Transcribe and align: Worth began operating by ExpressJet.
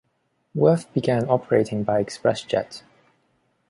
Worth 0.55 0.91
began 0.95 1.29
operating 1.29 1.83
by 1.83 2.03
ExpressJet. 2.03 2.81